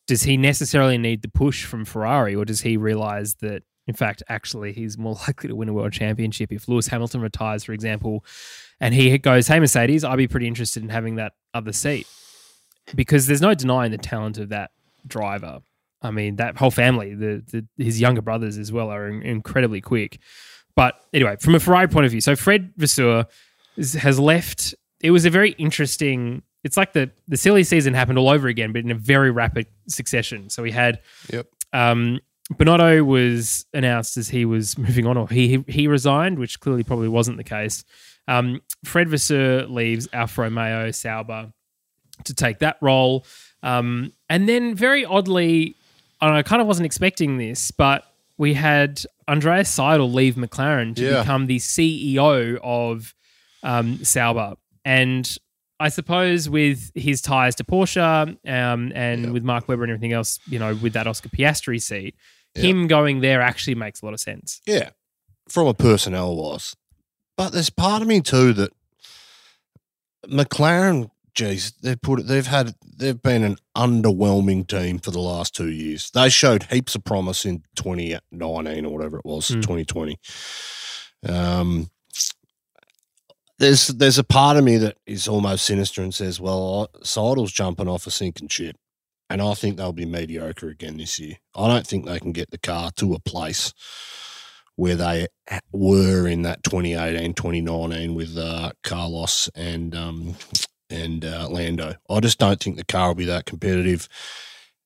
[0.07, 4.23] Does he necessarily need the push from Ferrari, or does he realize that, in fact,
[4.29, 8.23] actually he's more likely to win a world championship if Lewis Hamilton retires, for example,
[8.79, 12.07] and he goes, "Hey Mercedes, I'd be pretty interested in having that other seat,"
[12.95, 14.71] because there's no denying the talent of that
[15.07, 15.59] driver.
[16.01, 17.43] I mean, that whole family, the,
[17.77, 20.19] the his younger brothers as well, are in- incredibly quick.
[20.75, 23.25] But anyway, from a Ferrari point of view, so Fred Vasseur
[23.77, 24.73] is, has left.
[25.01, 26.41] It was a very interesting.
[26.63, 29.67] It's like the the silly season happened all over again, but in a very rapid
[29.87, 30.49] succession.
[30.49, 30.99] So we had
[31.31, 31.47] Yep.
[31.73, 32.19] um,
[32.53, 37.07] Binotto was announced as he was moving on, or he he resigned, which clearly probably
[37.09, 37.83] wasn't the case.
[38.27, 41.51] Um, Fred Vasseur leaves Alfa Romeo Sauber
[42.25, 43.25] to take that role,
[43.63, 45.75] um, and then very oddly,
[46.21, 48.05] I kind of wasn't expecting this, but
[48.37, 51.19] we had Andreas Seidl leave McLaren to Yeah.
[51.21, 53.13] become the CEO of
[53.63, 55.37] um, Sauber, and
[55.79, 59.29] I suppose with his ties to Porsche um, and Yeah.
[59.31, 62.15] with Mark Webber and everything else, you know, with that Oscar Piastri seat,
[62.55, 62.63] Yeah.
[62.63, 64.61] him going there actually makes a lot of sense.
[64.65, 64.91] Yeah,
[65.49, 66.75] from a personnel wise.
[67.35, 68.71] But there's part of me too that
[70.27, 75.55] McLaren, geez, they've put it, they've had, they've been an underwhelming team for the last
[75.55, 76.09] two years.
[76.11, 79.61] They showed heaps of promise in 2019 or whatever it was, Mm.
[79.63, 80.19] 2020.
[81.27, 81.89] Um,
[83.63, 87.87] there's there's a part of me that is almost sinister and says, well, Seidl's jumping
[87.87, 88.75] off a sinking ship.
[89.29, 91.37] And I think they'll be mediocre again this year.
[91.55, 93.73] I don't think they can get the car to a place
[94.75, 95.27] where they
[95.71, 100.35] were in that 2018, 2019 with uh, Carlos and um,
[100.89, 101.95] and uh, Lando.
[102.09, 104.09] I just don't think the car will be that competitive.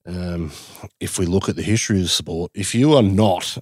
[0.05, 0.51] Um,
[0.99, 3.57] if we look at the history of the sport, if you are not,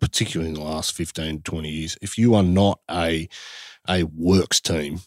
[0.00, 3.28] particularly in the last 15, 20 years, if you are not a
[3.88, 5.00] a works team,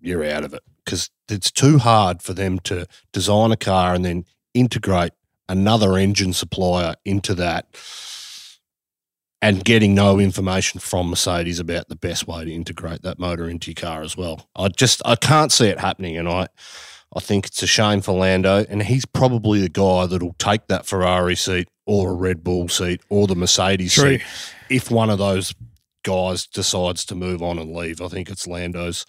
[0.00, 4.04] you're out of it because it's too hard for them to design a car and
[4.04, 5.12] then integrate
[5.48, 7.66] another engine supplier into that
[9.40, 13.70] and getting no information from Mercedes about the best way to integrate that motor into
[13.70, 14.48] your car as well.
[14.54, 16.46] I just I can't see it happening and I
[17.14, 20.86] I think it's a shame for Lando and he's probably the guy that'll take that
[20.86, 24.18] Ferrari seat or a Red Bull seat or the Mercedes True.
[24.18, 24.22] seat
[24.70, 25.54] if one of those
[26.02, 28.00] guys decides to move on and leave.
[28.00, 29.06] I think it's Lando's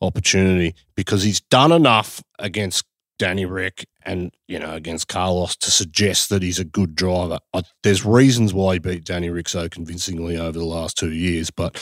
[0.00, 2.84] opportunity because he's done enough against
[3.18, 7.38] Danny Rick and you know against Carlos to suggest that he's a good driver.
[7.52, 11.50] I, there's reasons why he beat Danny Rick so convincingly over the last two years,
[11.50, 11.74] but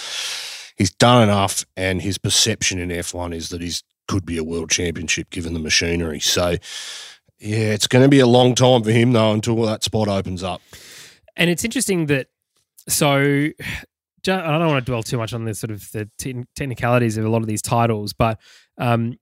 [0.77, 4.71] he's done enough, and his perception in F1 is that he's could be a world
[4.71, 6.21] championship given the machinery.
[6.21, 6.57] So.
[7.45, 10.45] Yeah, it's going to be a long time for him though until that spot opens
[10.45, 10.63] up.
[11.35, 12.29] And it's interesting that
[12.89, 13.49] so
[14.29, 17.25] I don't want to dwell too much on the sort of the te- technicalities of
[17.25, 18.39] a lot of these titles, but
[18.79, 19.19] um,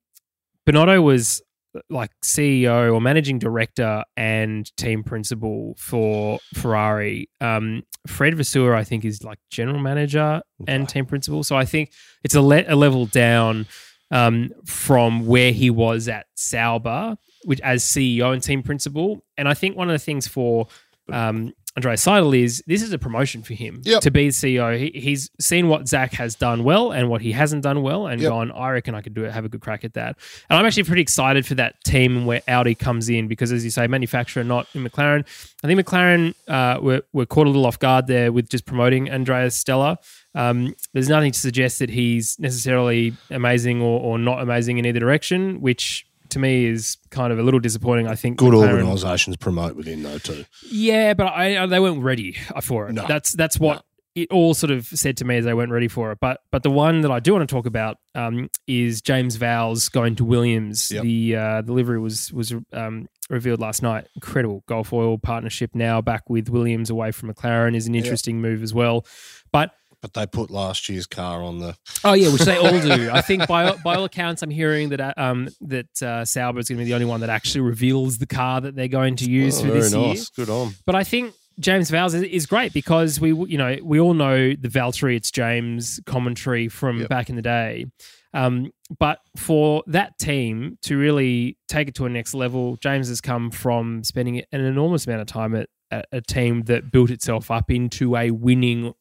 [0.66, 1.42] Binotto was
[1.88, 7.30] like CEO or managing director and team principal for Ferrari.
[7.40, 11.44] Um, Fred Vasseur, I think, is like general manager and team principal.
[11.44, 11.92] So I think
[12.24, 13.66] it's a, le- a level down
[14.10, 19.24] um, from where he was at Sauber, which as CEO and team principal.
[19.36, 20.66] And I think one of the things for
[21.12, 24.02] um, Andreas Seidl is this is a promotion for him Yep.
[24.02, 24.76] to be the CEO.
[24.76, 28.20] He, he's seen what Zak has done well and what he hasn't done well, and
[28.20, 28.28] Yep.
[28.28, 28.50] gone.
[28.52, 29.30] I reckon I could do it.
[29.32, 30.16] Have a good crack at that.
[30.48, 33.70] And I'm actually pretty excited for that team where Audi comes in because, as you
[33.70, 35.24] say, manufacturer not in McLaren.
[35.62, 39.10] I think McLaren uh, were were caught a little off guard there with just promoting
[39.10, 39.98] Andreas Stella.
[40.34, 45.00] Um, there's nothing to suggest that he's necessarily amazing or, or not amazing in either
[45.00, 48.06] direction, which to me is kind of a little disappointing.
[48.06, 50.44] I think Good McLaren- organisations promote within though too.
[50.70, 52.92] yeah, but I, I they weren't ready for it.
[52.92, 53.06] No.
[53.06, 53.84] That's that's what
[54.16, 56.18] it all sort of said to me as they weren't ready for it.
[56.20, 59.90] But but the one that I do want to talk about um, is James Vowles
[59.90, 60.90] going to Williams.
[60.90, 61.02] Yep.
[61.04, 64.08] The uh, the livery was was um, revealed last night.
[64.16, 68.62] Incredible Gulf Oil partnership now back with Williams away from McLaren is an interesting move
[68.62, 69.06] as well.
[69.52, 69.70] But
[70.02, 71.76] but they put last year's car on the.
[72.04, 73.10] Oh yeah, which they all do.
[73.12, 76.68] I think by by all accounts, I'm hearing that uh, um that uh, Sauber is
[76.68, 79.30] going to be the only one that actually reveals the car that they're going to
[79.30, 80.08] use Oh, for this year.
[80.08, 80.28] nice.
[80.30, 80.74] Good on.
[80.86, 84.54] But I think James Vowles is, is great because we, you know, we all know
[84.54, 87.08] the Valtteri it's James commentary from Yep.
[87.08, 87.86] back in the day.
[88.32, 93.20] Um, but for that team to really take it to a next level, James has
[93.20, 97.50] come from spending an enormous amount of time at, at a team that built itself
[97.50, 98.94] up into a winning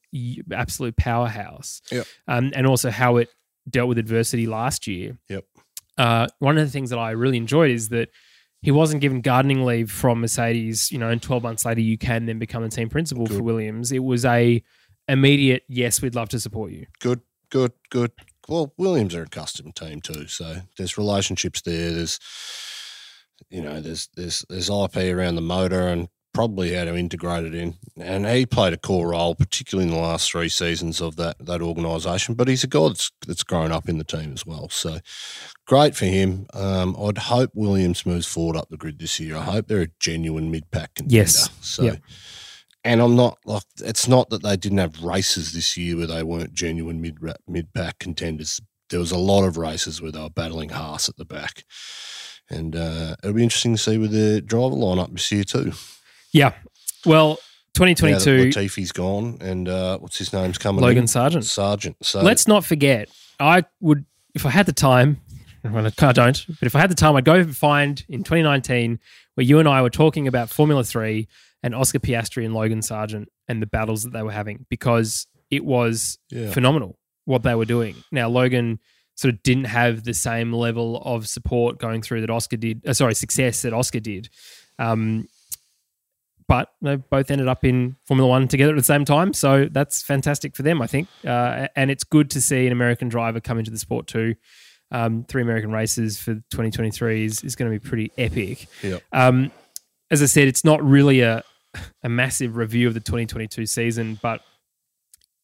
[0.52, 1.82] absolute powerhouse.
[1.92, 2.06] Yep.
[2.28, 3.30] Um, and also how it
[3.70, 5.18] dealt with adversity last year.
[5.30, 5.46] Yep.
[5.98, 8.10] Uh, one of the things that I really enjoyed is that
[8.62, 12.26] he wasn't given gardening leave from Mercedes, you know, and 12 months later you can
[12.26, 13.92] then become a team principal for Williams.
[13.92, 14.62] It was a
[15.08, 16.86] immediate, yes, we'd love to support you.
[17.00, 18.12] Good, good, good.
[18.48, 21.92] Well, Williams are a custom team too, so there's relationships there.
[21.92, 22.20] There's,
[23.50, 27.56] you know, there's there's there's IP around the motor and probably how to integrate it
[27.56, 27.76] in.
[27.98, 31.62] And he played a core role, particularly in the last three seasons of that that
[31.62, 32.36] organisation.
[32.36, 34.70] But he's a guy that's, that's grown up in the team as well.
[34.70, 35.00] So
[35.66, 36.48] great for him.
[36.54, 39.38] Um, I'd hope Williams moves forward up the grid this year.
[39.38, 41.16] I hope they're a genuine mid pack contender.
[41.16, 41.50] Yes.
[41.62, 41.84] So.
[41.84, 42.02] Yep.
[42.86, 46.24] And I'm not like it's not that they didn't have races this year where they
[46.24, 48.62] weren't genuine mid mid pack contenders.
[48.90, 51.66] There was a lot of races where they were battling Haas at the back,
[52.50, 55.74] and uh, it'll be interesting to see with the driver lineup this year too.
[56.32, 56.54] Yeah.
[57.06, 60.80] Well, Now that 2022, Latifi's gone, and uh, what's his name's coming?
[60.80, 61.08] Up Logan in?
[61.08, 61.46] Sargent.
[61.46, 61.98] Sargent.
[62.02, 65.22] So Let's not forget, I would, if I had the time,
[65.64, 69.00] well, I don't, but if I had the time, I'd go find in 2019
[69.36, 71.28] where you and I were talking about Formula 3
[71.64, 75.66] and Oscar Piastri and Logan Sargent and the battles that they were having because it
[75.66, 77.96] was yeah, phenomenal what they were doing.
[78.12, 78.80] Now, Logan
[79.16, 82.94] sort of didn't have the same level of support going through that Oscar did, uh,
[82.94, 84.30] sorry, success that Oscar did.
[84.78, 85.28] Um,
[86.50, 89.34] but they both ended up in Formula One together at the same time.
[89.34, 91.08] So that's fantastic for them, I think.
[91.24, 94.34] Uh, and it's good to see an American driver come into the sport too.
[94.90, 98.66] Um, three American races for 2023 is, is going to be pretty epic.
[98.82, 99.04] Yep.
[99.14, 99.52] Um,
[100.10, 101.44] as I said, it's not really a,
[102.04, 104.42] a massive review of the 2022 season, but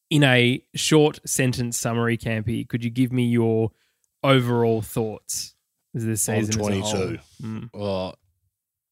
[0.09, 3.69] in a short sentence summary, Campy, could you give me your
[4.23, 5.53] overall thoughts
[5.93, 6.49] this on season?
[6.49, 6.83] as a 22.
[6.87, 7.17] whole?
[7.43, 7.69] Mm.
[7.75, 8.17] Well,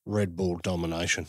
[0.06, 1.26] Red Bull domination.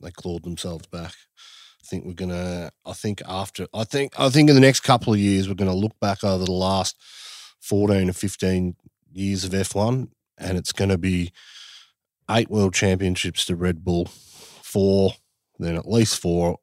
[0.00, 1.12] They clawed themselves back.
[1.12, 2.70] I think we're gonna.
[2.84, 3.66] I think after.
[3.72, 4.18] I think.
[4.18, 6.96] I think in the next couple of years we're gonna look back over the last
[7.60, 8.76] fourteen or fifteen
[9.12, 11.32] years of F one, and it's gonna be
[12.30, 15.12] eight world championships to Red Bull, four,
[15.58, 16.58] then at least four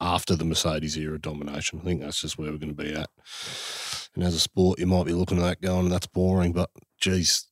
[0.00, 1.80] after the Mercedes era domination.
[1.80, 3.10] I think that's just where we're going to be at.
[4.14, 6.70] And as a sport, you might be looking at that going, "That's boring," but
[7.00, 7.46] geez,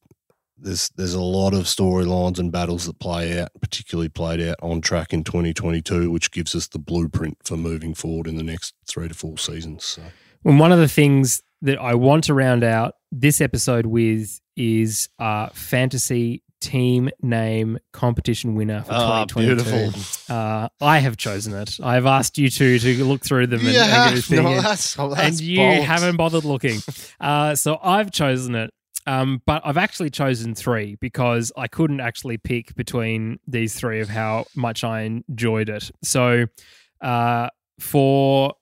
[0.62, 4.80] there's there's a lot of storylines and battles that play out, particularly played out on
[4.80, 9.08] track in 2022, which gives us the blueprint for moving forward in the next three
[9.08, 9.84] to four seasons.
[9.84, 10.02] So.
[10.44, 15.08] And one of the things that I want to round out this episode with is
[15.18, 19.90] uh, fantasy team name competition winner for Ah, 2022.
[19.90, 20.34] beautiful.
[20.34, 21.78] Uh, I have chosen it.
[21.82, 25.40] I've asked you two to look through them and, and, go no, that's, that's and
[25.40, 26.80] you haven't bothered looking.
[27.20, 28.72] Uh, so I've chosen it.
[29.06, 34.08] Um, but I've actually chosen three because I couldn't actually pick between these three of
[34.08, 35.90] how much I enjoyed it.
[36.02, 36.46] So
[37.00, 37.48] uh,
[37.80, 38.54] for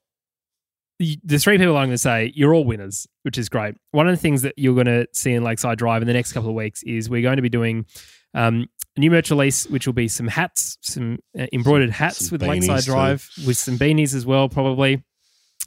[0.98, 3.74] the three people I'm going to say, you're all winners, which is great.
[3.92, 6.33] One of the things that you're going to see in Lakeside Drive in the next
[6.33, 7.87] couple of weeks is we're going to be doing
[8.35, 12.35] um, a new merch release, which will be some hats, some uh, embroidered hats some
[12.35, 12.90] with Lakeside beanies too.
[12.90, 15.03] Drive, with some beanies as well, probably.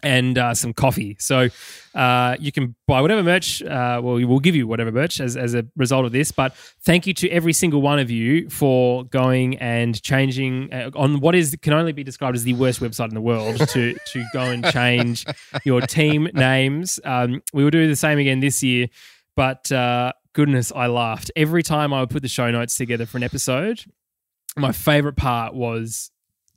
[0.03, 1.15] And uh, some coffee.
[1.17, 1.47] So
[1.95, 3.61] uh, you can buy whatever merch.
[3.61, 6.29] Uh, well, we will give you whatever merch as, as a result of this.
[6.31, 11.21] But thank you to every single one of you for going and changing uh, on
[11.21, 14.25] what is can only be described as the worst website in the world to to
[14.33, 15.25] go and change
[15.63, 16.99] your team names.
[17.05, 18.87] Um, we will do the same again this year,
[19.37, 23.17] but uh, goodness, I laughed every time I would put the show notes together for
[23.17, 23.85] an episode.
[24.57, 26.11] My favorite part was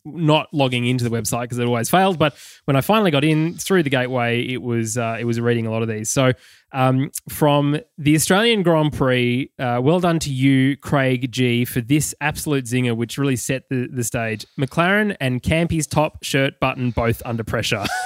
[0.06, 2.18] not logging into the website because it always failed.
[2.18, 5.66] But when I finally got in through the gateway, it was uh, it was reading
[5.66, 6.08] a lot of these.
[6.10, 6.32] So
[6.72, 12.14] um, from the Australian Grand Prix, uh, well done to you, Craig G, for this
[12.20, 14.46] absolute zinger, which really set the, the stage.
[14.58, 17.84] McLaren and Campy's top shirt button both under pressure.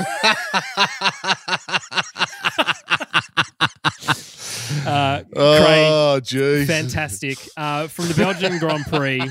[4.86, 6.66] uh, Craig, Oh, jeez.
[6.66, 7.38] fantastic.
[7.56, 9.20] Uh, from the Belgian Grand Prix,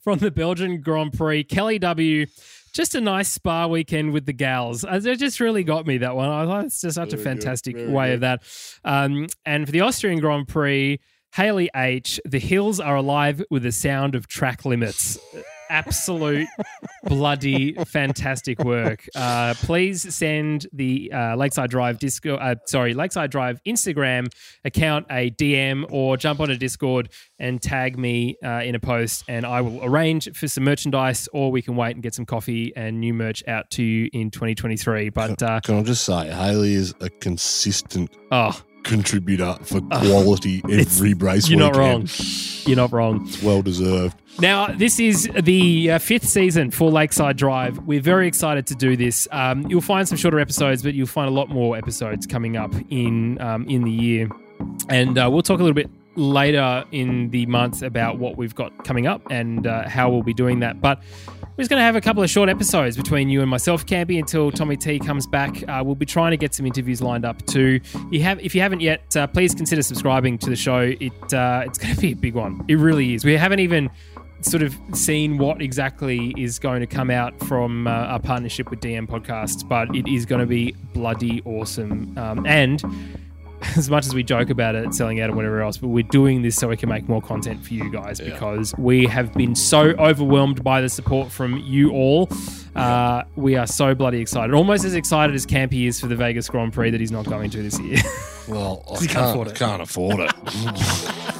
[0.00, 2.26] from the Belgian Grand Prix, Kelly W.
[2.72, 4.84] Just a nice spa weekend with the gals.
[4.84, 6.28] Uh, It just really got me that one.
[6.28, 8.14] I thought it's just such a Very good, fantastic way good.
[8.14, 8.42] of that.
[8.84, 10.98] Um, and for the Austrian Grand Prix,
[11.34, 12.20] Haley H.
[12.24, 15.18] The hills are alive with the sound of track limits.
[15.74, 16.46] Absolute
[17.02, 19.08] bloody fantastic work.
[19.16, 24.28] Uh, please send the uh, Lakeside Drive Disco, uh, sorry, Lakeside Drive Instagram
[24.64, 27.08] account a DM or jump on a Discord
[27.40, 31.50] and tag me uh, in a post, and I will arrange for some merchandise, or
[31.50, 35.08] we can wait and get some coffee and new merch out to you in 2023.
[35.08, 41.14] But uh, Can I just say, Haley is a consistent oh, contributor for quality every
[41.14, 42.08] race you're not wrong.
[42.66, 43.26] You're not wrong.
[43.26, 44.16] It's well deserved.
[44.40, 47.78] Now, this is the uh, fifth season for Lakeside Drive.
[47.78, 49.28] We're very excited to do this.
[49.30, 52.72] Um, you'll find some shorter episodes, but you'll find a lot more episodes coming up
[52.90, 54.28] in um, in the year.
[54.88, 58.84] And uh, we'll talk a little bit later in the month about what we've got
[58.84, 60.80] coming up and uh, how we'll be doing that.
[60.80, 61.02] But
[61.56, 64.18] we're just going to have a couple of short episodes between you and myself, Campy,
[64.18, 65.62] until Tommy T comes back.
[65.68, 67.80] Uh, we'll be trying to get some interviews lined up too.
[68.10, 70.92] You have, if you haven't yet, uh, please consider subscribing to the show.
[70.98, 72.64] It uh, it's going to be a big one.
[72.66, 73.24] It really is.
[73.24, 73.88] We haven't even
[74.40, 78.80] sort of seen what exactly is going to come out from uh, our partnership with
[78.80, 82.18] DM Podcasts, but it is going to be bloody awesome.
[82.18, 82.82] Um, and
[83.76, 86.42] as much as we joke about it selling out and whatever else, but we're doing
[86.42, 89.90] this so we can make more content for you guys because we have been so
[89.98, 92.28] overwhelmed by the support from you all.
[92.74, 96.48] Uh, we are so bloody excited, almost as excited as Campy is for the Vegas
[96.48, 97.98] Grand Prix that he's not going to this year.
[98.46, 99.54] Well, I can't, can't afford it.
[99.56, 100.32] can't afford it.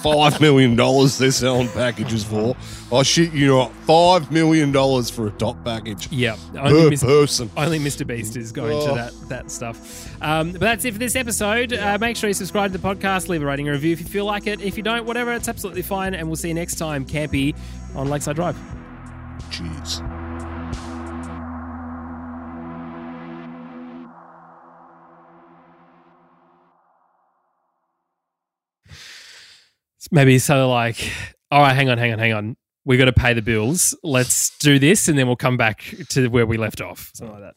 [0.03, 2.57] Five million dollars they're selling packages for.
[2.93, 3.73] I shit you not.
[3.87, 7.03] Five million dollars for a top package yeah, per only, Mr.
[7.07, 7.51] person.
[7.57, 8.07] only Mr.
[8.07, 8.95] Beast is going to Oh.
[8.95, 10.11] that that stuff.
[10.23, 11.73] Um, but that's it for this episode.
[11.73, 14.07] Uh, make sure you subscribe to the podcast, leave a rating and review if you
[14.07, 14.61] feel like it.
[14.61, 16.15] If you don't, whatever, it's absolutely fine.
[16.15, 17.55] And we'll see you next time, Campy,
[17.95, 18.57] on Lakeside Drive.
[19.51, 20.01] Cheers.
[30.11, 31.11] Maybe so like
[31.51, 34.57] all right hang on hang on hang on we got to pay the bills let's
[34.59, 37.55] do this and then we'll come back to where we left off something like that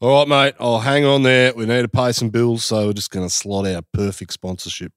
[0.00, 0.54] All right, mate.
[0.60, 1.52] I'll hang on there.
[1.54, 4.92] We need to pay some bills, so we're just going to slot our perfect sponsorship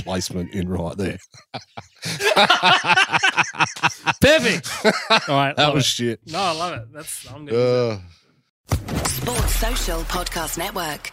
[0.00, 1.18] placement in right there.
[4.20, 4.68] perfect
[5.28, 5.88] all right That was it.
[5.88, 6.20] shit.
[6.26, 7.58] no i love it that's i'm gonna.
[7.58, 7.98] Uh,
[9.06, 11.12] Sports Social Podcast Network.